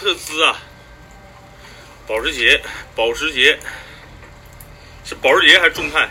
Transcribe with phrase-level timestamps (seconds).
[0.00, 0.56] 特兹啊，
[2.06, 2.62] 保时捷，
[2.96, 3.58] 保时捷
[5.04, 6.08] 是保时捷还是众泰？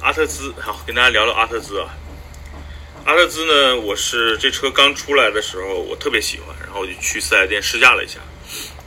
[0.00, 1.94] 阿特兹，好，跟大家聊聊阿特兹啊。
[3.04, 8.18] 阿特兹呢，我是这车刚出来的时候，我特别喜欢，然后我就去四 S 店试驾了一下。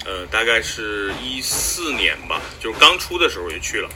[0.06, 3.90] 呃，大概是一四年吧，就是刚出的时候就去了。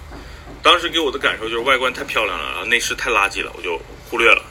[0.64, 3.78] 当时给我的感受就是外观太漂亮了，然后内饰太垃圾了，我就
[4.10, 4.42] 忽略了。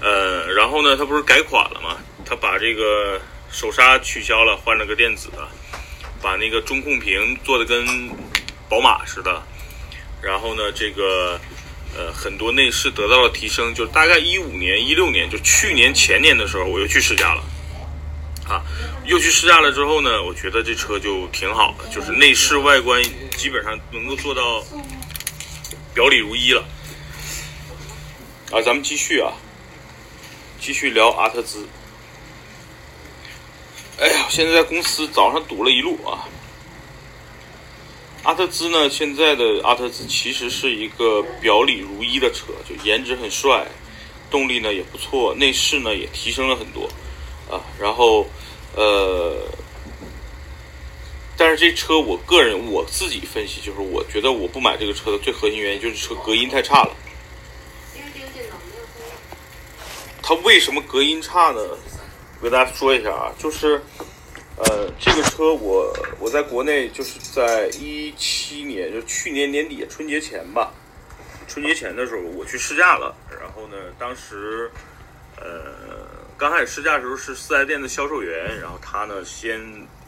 [0.00, 1.98] 呃，然后呢，它不是改款了吗？
[2.28, 3.18] 他把这个
[3.50, 5.48] 手刹取消了，换了个电子的，
[6.20, 8.10] 把那个中控屏做的跟
[8.68, 9.42] 宝马似的。
[10.20, 11.40] 然后呢，这个
[11.96, 17.42] 呃很多内饰得到了提升，就大概一五年、一六年，就去年前年的时候，我又去试驾了。
[18.46, 18.62] 啊，
[19.06, 23.02] 又去试驾了之后呢，我觉得这车就挺好的，就是内饰外观
[23.36, 24.62] 基本上能够做到
[25.94, 26.62] 表里如一了。
[28.50, 29.32] 啊，咱们继续啊，
[30.60, 31.66] 继续聊阿特兹。
[34.00, 36.28] 哎呀，现在在公司早上堵了一路啊。
[38.22, 43.66] 阿特兹呢，现在的阿特兹其实是一个表里如一的车，就颜值很帅，
[44.30, 46.88] 动力呢也不错，内饰呢也提升了很多
[47.50, 47.58] 啊。
[47.80, 48.24] 然后，
[48.76, 49.48] 呃，
[51.36, 56.96] 但是这车我个人我自己分析，就是我觉得我不买这个车的最核心原因就是车隔音太差了。
[60.22, 61.60] 它为什么隔音差呢？
[62.40, 63.80] 我跟大家说一下啊，就是，
[64.58, 70.72] 呃，这个车我我在国内就是在一七年，就去年年底春节前吧，
[71.48, 74.70] 春节前的时候我去试驾了，然后呢，当时，
[75.36, 79.60] 呃，刚开始试驾的时候是四 S 店的销售员，然后他呢先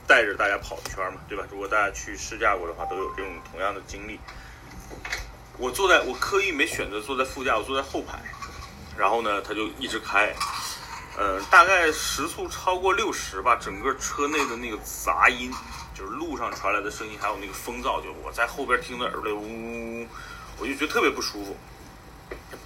[0.07, 1.45] 带着大家跑一圈嘛，对吧？
[1.51, 4.21] 如果大家去试驾过的话，都有这种同样的经历。
[5.59, 8.21] 我坐在我刻意没选择坐在副驾，我坐在后排，
[8.97, 10.33] 然后呢，他就一直开。
[11.21, 15.53] 呃，大概时速超过六十吧，整个车内的那个杂音，
[15.95, 20.09] 就是路上传来的声音，还有那个风噪，就我在后边听的耳朵呜呜呜，
[20.57, 21.55] 我就觉得特别不舒服。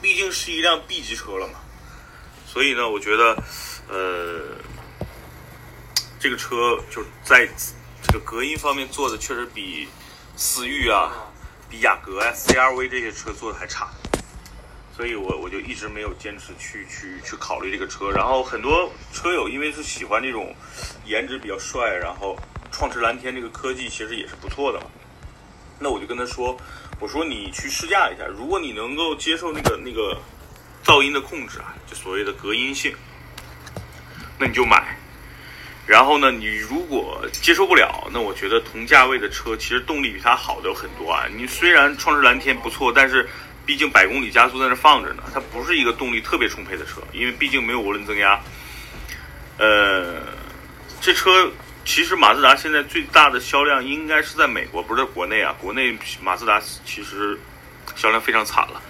[0.00, 1.54] 毕竟是一辆 B 级车了嘛，
[2.46, 3.42] 所以呢，我觉得，
[3.88, 4.56] 呃，
[6.20, 7.48] 这个车就在
[8.04, 9.88] 这个隔音方面做的确实比
[10.36, 11.10] 思域啊、
[11.68, 13.90] 比雅阁啊、CRV 这些车做的还差。
[14.96, 18.10] 所以我我就一直没有坚持去去去考虑这个车。
[18.10, 20.54] 然后很多车友因为是喜欢这种
[21.04, 22.36] 颜值比较帅，然后
[22.70, 24.86] 创驰蓝天这个科技其实也是不错的嘛。
[25.80, 26.56] 那我就跟他说，
[27.00, 30.16] 我说你去试驾一下，如果你能够接受那个那个
[30.84, 32.94] 噪音的控制啊，就所谓的隔音性，
[34.38, 34.96] 那你就买。
[35.86, 41.26] 然后呢，你如果接受不了，那我觉得同价位的车其实动力比它好的有很多啊。
[41.36, 43.28] 你虽然创驰蓝天不错，但是
[43.66, 48.38] 毕竟百公里加速在那放着呢，它不是一个动力特别充沛的车，因为毕竟没有涡轮增压。
[49.56, 50.20] 呃，
[51.00, 51.50] 这车
[51.84, 55.54] 其实马自达现在最大的销量应该是在美国，不是在国内啊。
[55.60, 57.38] 国内马自达其实
[57.94, 58.82] 销量非常惨了。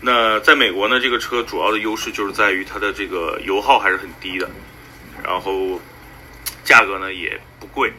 [0.00, 4.50] 那在美国呢，这个车主要的优势就是在于它的这个油耗还是很低的，
[5.22, 5.80] 然后
[6.62, 7.90] 价格呢也不贵，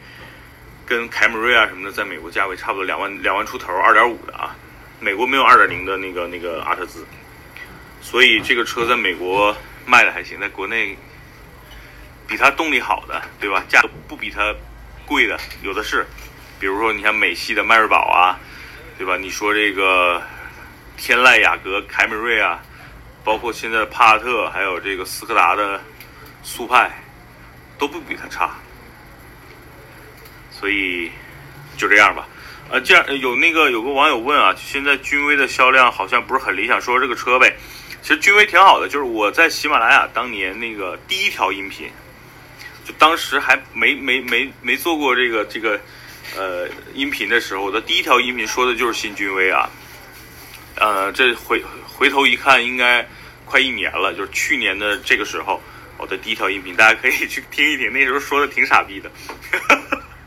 [0.84, 4.54] 跟凯美瑞啊什么的，在美国价位差不多两万两万出头，二点五的啊。
[4.98, 7.06] 美国没有二点零的那个那个阿特兹，
[8.00, 10.96] 所以这个车在美国卖的还行，在国内
[12.26, 13.62] 比它动力好的，对吧？
[13.68, 14.54] 价格不比它
[15.04, 16.06] 贵的有的是，
[16.58, 18.40] 比如说你像美系的迈锐宝啊，
[18.96, 19.16] 对吧？
[19.16, 20.22] 你说这个
[20.96, 22.62] 天籁、雅阁、凯美瑞啊，
[23.22, 25.80] 包括现在帕萨特，还有这个斯柯达的
[26.42, 26.90] 速派，
[27.78, 28.54] 都不比它差，
[30.50, 31.12] 所以
[31.76, 32.26] 就这样吧。
[32.68, 37.56] 呃，这样有那个有个网友问啊，现在君威的销量好像不是很理想，说这个车呗。
[38.02, 41.88] 其实君威挺好的，就是我在喜马拉雅当年那个第一条音频，
[42.84, 45.80] 就当时还没没没没做过这个这个
[46.36, 49.70] 呃音频的时候，我的第一条音频说的就是新君威啊。
[50.74, 53.08] 呃，这回回头一看，应该
[53.44, 55.60] 快一年了，就是去年的这个时候，
[55.98, 59.10] 我的第一条音频，大家可以去听一听，那时候说的挺傻逼的，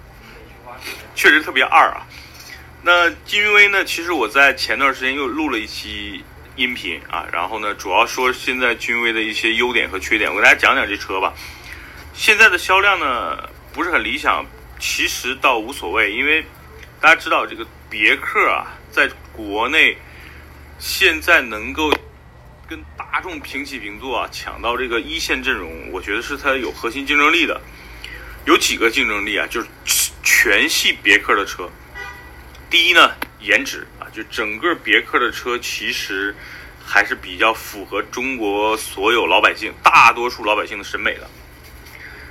[1.16, 2.08] 确实特别二啊。
[2.82, 3.84] 那君威呢？
[3.84, 6.24] 其实我在前段时间又录了一期
[6.56, 11.34] 音频啊，然后呢，主要说现在君威的一些优点和缺点，我给大家讲讲这车吧。
[12.14, 14.46] 现在的销量呢不是很理想，
[14.80, 16.46] 其实倒无所谓，因为
[17.02, 19.98] 大家知道这个别克啊，在国内
[20.80, 21.92] 现在能够
[22.70, 27.60] 跟大众平起平坐啊，抢到这个一线阵容，我觉得是它有核心竞争力的。
[28.46, 29.68] 有几个竞争力啊，就是
[30.24, 31.70] 全系别克的车。
[32.70, 36.36] 第一呢，颜值啊，就整个别克的车其实
[36.86, 41.28] 还是比较符合中国所有老百姓、大多数老百姓的审美的。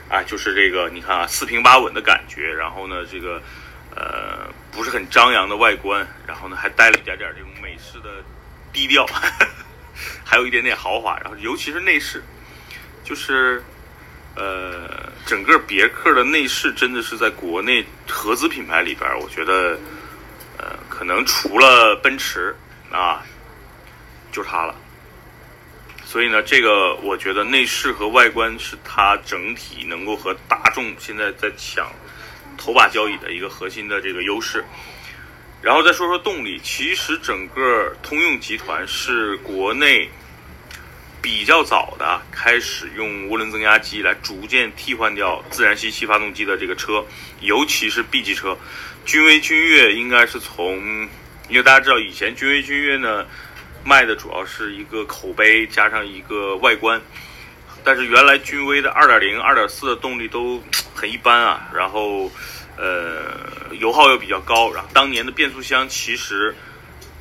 [0.08, 3.42] 啊，就是这个你看啊，四平八稳的感觉，然后呢，这个
[3.94, 8.24] 呃不是很张扬的外观，然后呢还带了一点点这种美式的
[8.72, 9.04] 低调，
[10.24, 12.22] 还有一点点豪华，然后尤其是内饰，
[13.04, 13.62] 就是
[14.34, 19.78] 呃整个别克的内饰真的是在国内合资品牌里边，我觉得
[20.58, 22.54] 呃可能除了奔驰
[22.90, 23.22] 啊，
[24.30, 24.74] 就它了。
[26.04, 31.90] 所以呢，这个我觉得内饰和外观是它整体能够和大众现在在抢
[32.56, 34.64] 头把交椅的一个核心的这个优势。
[35.60, 40.08] 然后再说说动力，其实整个通用集团是国内
[41.20, 47.04] 比较早的开始用涡轮增压机来逐渐替换掉自然吸气发动机的这个车，
[47.40, 48.56] 尤其是 B 级车，
[49.08, 50.76] 君威、君越应该是从，
[51.48, 53.24] 因为大家知道以前君威、君越呢。
[53.84, 57.00] 卖的主要是一个口碑加上一个外观，
[57.82, 60.62] 但是原来君威的2.0、2.4的动力都
[60.94, 62.30] 很一般啊，然后
[62.76, 63.32] 呃
[63.78, 66.54] 油耗又比较高，然后当年的变速箱其实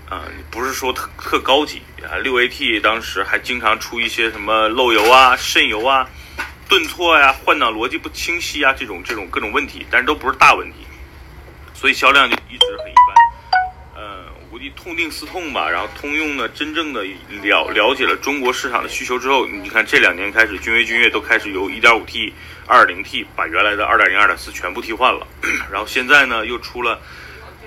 [0.09, 6.09] 啊不是说特特高级啊，6AT 当时还经常出一些什么漏油啊、渗油啊、
[6.67, 10.86] 顿挫呀、换挡逻辑不清晰啊这种这种各种问题，但是都不是大问题，
[11.79, 14.71] 所以销量就一直很一般，呃，我估计。
[14.71, 17.03] 痛定思痛吧，然后通用呢，真正的
[17.43, 22.33] 了了解了中国市场的需求之后，你看这两年开始，君威、君越都开始由 1.5T、
[22.67, 25.27] 2.0T 把原来的2.0、2.4全部替换了，
[25.71, 26.99] 然后现在呢又出了，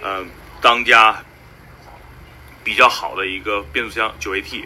[0.03, 0.27] 呃，
[0.61, 1.23] 当家
[2.65, 4.65] 比较好的一个变速箱 9AT，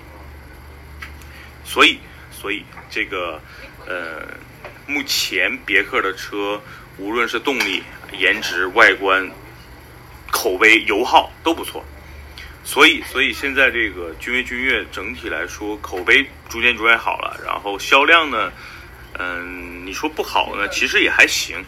[1.65, 1.99] 所以，
[2.33, 3.41] 所以这个，
[3.87, 4.27] 呃，
[4.87, 6.61] 目前别克的车
[6.99, 7.83] 无论是动力、
[8.19, 9.31] 颜值、外观、
[10.31, 11.85] 口碑、油耗都不错。
[12.65, 18.51] 所以，所以现在这个君威、君越整体来说口碑逐渐逐渐好了，然后销量呢，
[19.19, 21.63] 嗯，你说不好呢，其实也还行。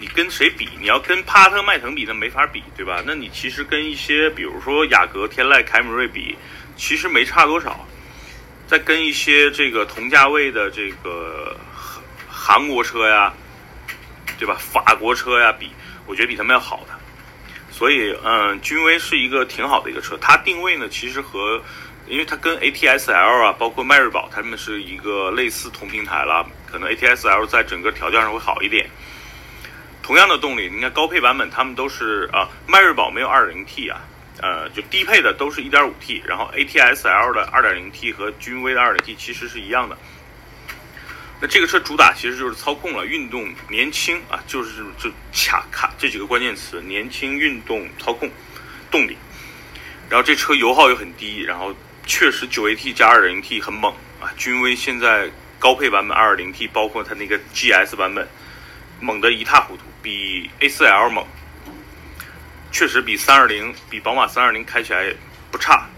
[0.00, 0.66] 你跟谁比？
[0.80, 3.02] 你要跟帕萨特、迈腾比，那没法比，对吧？
[3.06, 6.36] 那你其实跟一些，比如说雅阁、天籁、凯美瑞比，
[6.74, 7.86] 其实没差多少。
[8.66, 11.54] 再跟一些这个同价位的这个
[12.28, 13.32] 韩国车呀，
[14.38, 14.56] 对吧？
[14.58, 15.70] 法国车呀比，
[16.10, 16.94] 我觉得比他们要好的。
[17.70, 20.18] 所以，嗯，君威是一个挺好的一个车。
[20.20, 21.62] 它定位呢，其实和，
[22.08, 26.44] 因为它跟 ATS-L 啊，包括迈锐宝，它们是一个类似同平台了。
[26.70, 28.90] 可能 ATS-L 在整个调教上会好一点。
[30.02, 34.02] 同样的动力，你看高配版本，它们都是啊，迈锐宝没有 2.0T 啊，
[34.42, 39.96] 呃，就低配的都是一点五 T，然后 ATS-L 的 2.0T 和君威的 2.0T 其实是一样的。
[41.42, 48.30] 那这个车主打其实就是操控了，运动、年轻啊，就是就卡卡这几个关键词：年轻、运动、操控、
[48.90, 49.16] 动力。
[50.10, 53.90] 然后这车油耗又很低，然后确实九 AT 加二点零 T 很猛
[54.20, 54.28] 啊。
[54.36, 58.28] 君威现在高配版本二点零 T，包括它那个 GS 版本，
[59.00, 61.26] 猛得一塌糊涂，比 A4L 猛，
[62.70, 65.10] 确实比三二零、比宝马三二零开起来
[65.50, 65.88] 不差。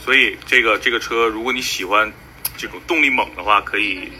[0.00, 2.12] 所以这个这个车，如果你喜欢。
[2.62, 4.12] 这种动力猛的话，可以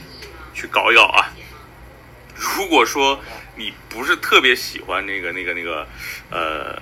[0.52, 1.30] 去搞一搞啊。
[2.34, 3.22] 如果说
[3.54, 5.86] 你不是特别喜欢那个、那个、那个，
[6.28, 6.76] 呃，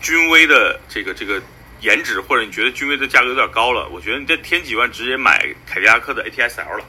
[0.00, 1.38] 君威的这个、这个
[1.82, 6.84] 颜值，或者你觉得君威的价格有点高了，我觉得你再添几万，直接买凯迪拉克的 ATS-L 了，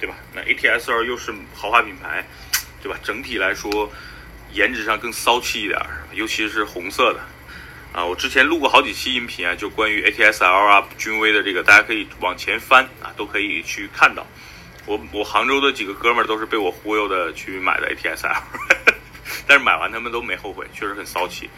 [0.00, 0.16] 对吧？
[0.32, 2.26] 那 ATS-L 又是豪华品牌，
[2.82, 2.98] 对吧？
[3.02, 3.92] 整体来说，
[4.54, 5.78] 颜值上更骚气一点，
[6.14, 7.20] 尤其是红色的。
[7.92, 14.26] 啊，我之前录过好几期音频啊，就关于 ATS-L 啊，君威的这个，大家可以往前翻啊，都可以去看到。
[14.86, 18.34] 我我杭州的几个哥们儿都是被我忽悠的去买的 ATS-L，
[19.46, 21.50] 但是买完他们都没后悔，确实很骚气。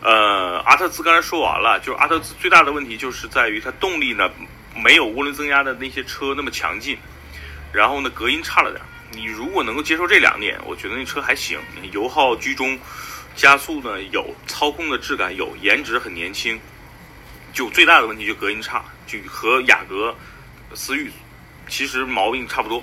[0.00, 4.30] 呃，阿特兹刚才说完了，就是阿特兹最大的问题就是在于它动力呢
[4.74, 6.96] 没有涡轮增压的那些车那么强劲，
[7.70, 8.82] 然后呢隔音差了点。
[9.12, 11.60] 你如果能够接受这两点，我觉得那车还行，
[11.92, 12.78] 油耗居中。
[13.36, 16.58] 加速呢有，操控的质感有，颜值很年轻，
[17.52, 20.16] 就最大的问题就隔音差，就和雅阁、
[20.74, 21.10] 思域
[21.68, 22.82] 其实毛病差不多。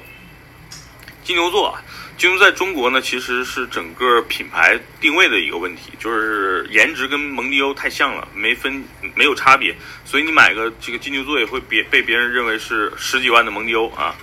[1.24, 1.82] 金牛座啊，
[2.18, 8.84] 金牛在中国呢其实是整个品牌定位的一个问题，就是颜值跟蒙迪欧太像了，没分
[9.16, 14.16] 没有差别，所以你买个这个金牛座也会别被别人认为是十几万的蒙迪欧啊。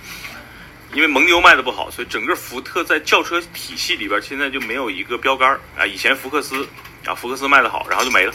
[0.93, 5.85] 因为蒙牛卖的不好，所以整个福特在轿车体系里边现在就没有一个标杆啊。
[5.85, 6.67] 以前福克斯
[7.05, 8.33] 啊，福克斯卖的好，然后就没了。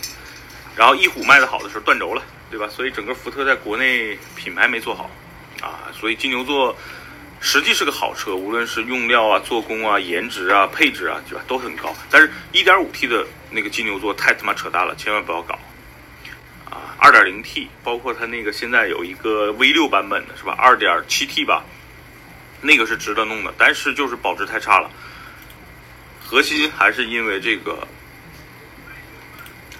[0.75, 2.67] 然后翼虎卖的好的时候断轴了，对吧？
[2.69, 5.11] 所以整个福特在国内品牌没做好
[5.61, 5.93] 啊。
[5.93, 6.75] 所以金牛座
[7.41, 11.95] 实际是个好车，无论是用料啊、做工啊、颜值啊、配置啊，对吧，都很高。
[12.11, 15.59] 但是 1.5T 的那个金牛座太他妈扯淡了，千万不要搞
[16.71, 21.63] 啊！2.0T 包括它那个现在有一个 V6 版本的是吧？2.7T 吧。
[22.61, 24.91] 那个是值得弄的，但是就是保值太差了。
[26.21, 27.87] 核心还是因为这个，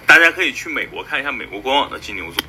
[0.05, 2.41] 大家可以去美国看一下美国官网的金牛座，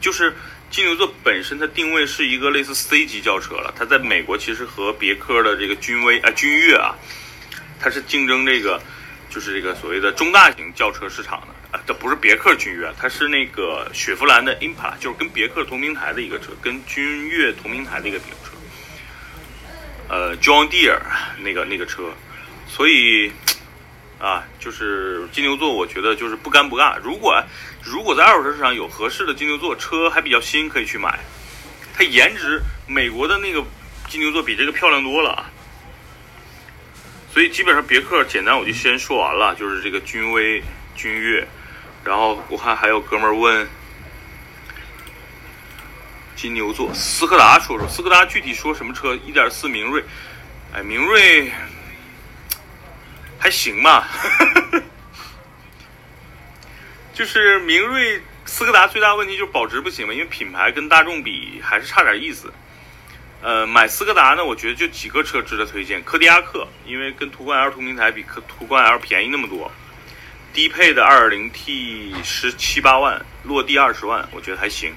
[0.00, 0.34] 就是
[0.70, 6.96] 金牛座本身它定位是一个类似 C 级轿车了，它在美国其实和别克的这个君威啊君越啊，
[7.78, 8.82] 它是竞争这个
[9.30, 18.24] 就是这个所谓的中大型轿车市场的啊，这不是别克君越，它是那个雪佛兰的 Impala，就是跟别克同平台的一个车，跟君越同平台的一个车。
[20.08, 21.00] 呃，John Deere
[21.38, 22.12] 那个那个车，
[22.68, 23.32] 所以
[24.20, 26.98] 啊，就是金牛座，我觉得就是不干不尬。
[27.02, 27.42] 如果
[27.82, 31.18] 如果在二手车市场有合适的金牛座车，还比较新，可以去买。
[31.94, 33.64] 它颜值，美国的那个
[34.08, 35.50] 金牛座比这个漂亮多了啊。
[37.32, 40.62] 所以基本上别克简单我就先说完了，就是这个君威、
[40.94, 41.46] 君越，
[42.04, 43.66] 然后我看还有哥们问。
[46.36, 49.14] 金牛座，斯柯达说说，斯柯达具体说什么车？
[49.26, 50.02] 一点四明锐，
[50.72, 51.50] 哎，明锐
[53.38, 54.08] 还行吧，
[57.14, 62.52] 就是明锐，斯柯达最大问题就是保值不行嘛，因为品牌跟大众比还是差点意思。
[63.40, 69.70] 呃，买斯柯达呢，我觉得就几个车值得推荐，柯迪亚克，因为跟途观 L 同平台比，科途观 L 便宜那么多，
[70.54, 74.94] 低配的 2.0T 十七八万，落地二十万，我觉得还行。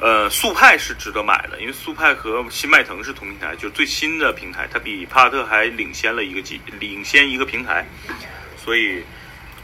[0.00, 7.84] 呃，速派是值得买的，因为速派和新迈腾是同平台，就是最新的平台，它比帕萨特还领先了一个级，领先一个平台，
[8.56, 9.02] 所以，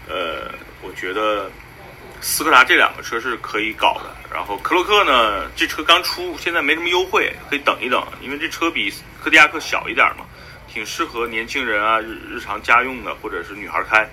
[0.09, 0.51] 呃，
[0.83, 1.49] 我觉得
[2.21, 4.13] 斯柯达这两个车是可以搞的。
[4.35, 10.27] 然后克洛克呢，这车刚出，现在没什么优惠，可以等一等，因为这车比柯迪亚克小一点嘛，
[10.67, 14.11] 挺适合年轻人啊日日常家用的，或者是女孩开。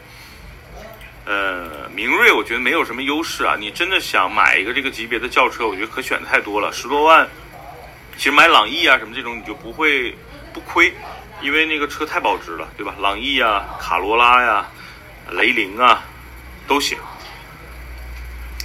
[1.25, 3.56] 呃，明锐我觉得没有什么优势啊。
[3.60, 7.28] 你真的想买一个这个级别的轿车，我觉得可选的太多了，十多万，
[8.18, 10.16] 其实买朗逸啊什么这种你就不会
[10.51, 10.94] 不亏，
[11.42, 12.96] 因为那个车太保值了，对吧？
[13.00, 14.68] 朗逸啊、卡罗拉呀、
[15.32, 16.04] 雷凌啊
[16.68, 16.98] 都行。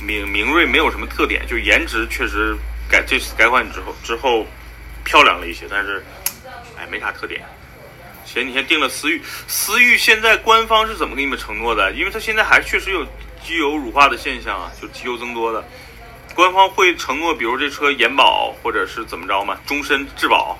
[0.02, 2.56] 明明锐没有什么特点，就颜值确实
[2.88, 4.46] 改这次改款之后之后
[5.04, 6.04] 漂亮了一些，但是
[6.78, 7.42] 哎没啥特点。
[8.26, 11.92] 前几天订了思域，思域现在官方是怎么给你们承诺的？
[11.92, 13.04] 因为它现在还确实有
[13.42, 15.64] 机油乳化的现象啊，就机油增多的。
[16.34, 19.58] 官方会承诺，比如这车延保或者是怎么着吗？
[19.64, 20.58] 终身质保。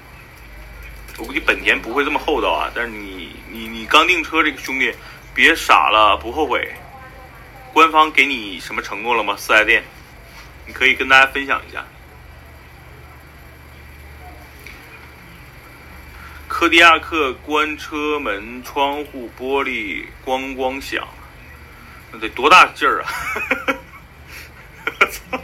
[1.18, 2.70] 我估计本田不会这么厚道啊。
[2.74, 4.94] 但是你你你刚订车这个兄弟，
[5.34, 6.72] 别傻了，不后悔。
[7.74, 9.34] 官方给你什么承诺了吗？
[9.36, 9.84] 四 S 店，
[10.66, 11.84] 你可以跟大家分享一下。
[16.58, 21.06] 柯迪亚克关车门窗户玻璃咣咣响，
[22.10, 23.08] 那得多大劲儿啊！
[24.86, 25.38] 我操！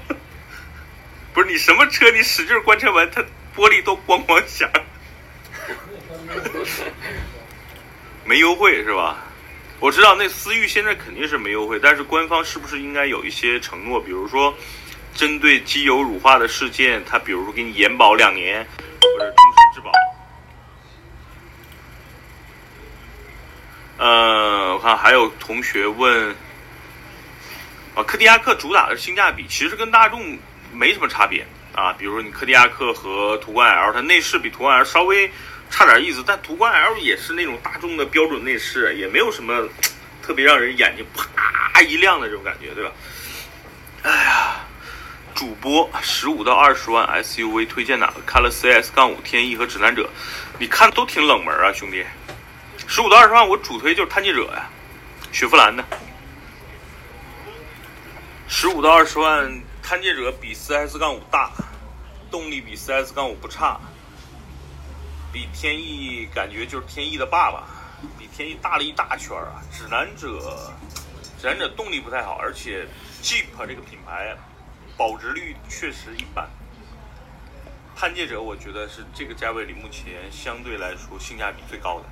[1.34, 3.20] 不是你什么车，你使劲关车门，它
[3.54, 4.66] 玻璃都咣咣响。
[8.24, 9.18] 没优惠是吧？
[9.80, 14.00] 我知道那思域现在肯定是没优惠，但是官方是不是应该有一些承诺？
[14.00, 14.56] 比如说，
[15.14, 18.66] 针对机油乳化的事件，它比如说给你延保两年，
[19.02, 19.92] 或者终身质保。
[24.02, 26.34] 呃，我看还有同学问，
[27.94, 30.36] 啊，柯迪亚克主打的是性价比，其实跟大众
[30.72, 31.92] 没什么差别啊。
[31.92, 35.30] 比如说你柯迪亚克和途观 L，它内饰比途观 L 稍微
[35.70, 39.68] 差点意思，但途观 L 也是那种大众的标准内饰，也没有什么
[40.20, 42.90] 特别让人眼睛啪一亮的这种感觉，对吧？
[44.02, 44.66] 哎呀，
[45.32, 48.14] 主播十五到二十万 SUV 推荐哪个？
[48.26, 50.10] 看了 CS 杠五天翼和指南者，
[50.58, 52.04] 你看都挺冷门啊，兄弟。
[52.94, 54.68] 十五到二十万，我主推就是探界者呀，
[55.32, 55.82] 雪佛兰的。
[58.46, 61.52] 十五到二十万，探界者比四 S 杠五大，
[62.30, 63.80] 动力比四 S 杠五不差，
[65.32, 67.64] 比天翼感觉就是天翼的爸爸，
[68.18, 69.64] 比天翼大了一大圈啊。
[69.72, 70.70] 指南者，
[71.40, 72.86] 指南者动力不太好，而且
[73.22, 74.36] Jeep 这个品牌
[74.98, 76.46] 保值率确实一般。
[77.96, 82.04] 探界者我觉得是这个价位里目前相对来说性价比最高的。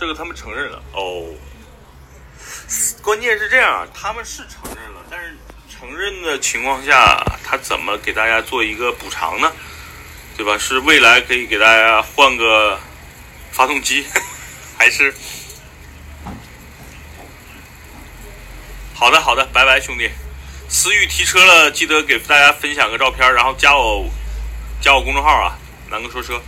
[0.00, 1.28] 这个他们承认了哦，
[3.02, 5.36] 关键是这样，他们是承认了，但是
[5.68, 9.52] 承认的情况下，他怎么给大家做一个补偿呢？
[10.38, 10.56] 对吧？
[10.56, 12.80] 是未来可以给大家换个
[13.52, 14.06] 发动机，
[14.78, 15.14] 还是？
[18.94, 20.10] 好的，好的，拜拜，兄弟。
[20.66, 24.08] 思域提车了，记得给大家分享个照片，然后加我
[24.80, 25.58] 加我公众号啊，
[25.90, 26.40] 南哥说车。